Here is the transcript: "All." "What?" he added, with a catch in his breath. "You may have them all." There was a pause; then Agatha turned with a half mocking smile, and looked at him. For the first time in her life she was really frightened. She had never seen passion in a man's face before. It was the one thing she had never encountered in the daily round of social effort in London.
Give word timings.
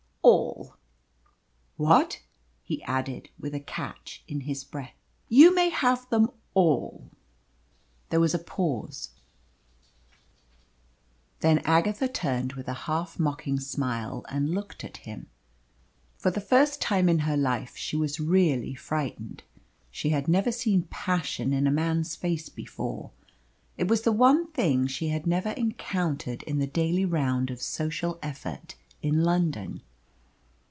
"All." 0.23 0.75
"What?" 1.77 2.21
he 2.61 2.83
added, 2.83 3.29
with 3.39 3.55
a 3.55 3.59
catch 3.59 4.23
in 4.27 4.41
his 4.41 4.63
breath. 4.63 4.93
"You 5.27 5.53
may 5.55 5.69
have 5.69 6.07
them 6.11 6.29
all." 6.53 7.09
There 8.11 8.19
was 8.19 8.35
a 8.35 8.39
pause; 8.39 9.09
then 11.39 11.57
Agatha 11.65 12.07
turned 12.07 12.53
with 12.53 12.67
a 12.67 12.85
half 12.85 13.17
mocking 13.19 13.59
smile, 13.59 14.23
and 14.29 14.51
looked 14.51 14.83
at 14.83 14.97
him. 14.97 15.25
For 16.19 16.29
the 16.29 16.39
first 16.39 16.79
time 16.79 17.09
in 17.09 17.19
her 17.19 17.35
life 17.35 17.75
she 17.75 17.95
was 17.95 18.19
really 18.19 18.75
frightened. 18.75 19.41
She 19.89 20.09
had 20.09 20.27
never 20.27 20.51
seen 20.51 20.83
passion 20.91 21.51
in 21.51 21.65
a 21.65 21.71
man's 21.71 22.15
face 22.15 22.47
before. 22.47 23.09
It 23.75 23.87
was 23.87 24.03
the 24.03 24.11
one 24.11 24.51
thing 24.51 24.85
she 24.85 25.07
had 25.07 25.25
never 25.25 25.49
encountered 25.51 26.43
in 26.43 26.59
the 26.59 26.67
daily 26.67 27.05
round 27.05 27.49
of 27.49 27.59
social 27.59 28.19
effort 28.21 28.75
in 29.01 29.23
London. 29.23 29.81